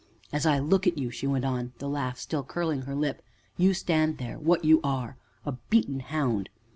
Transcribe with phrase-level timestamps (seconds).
[0.33, 3.21] "As I look at you," she went on, the laugh still curling her lip,
[3.55, 6.49] "you stand there what you are a beaten hound.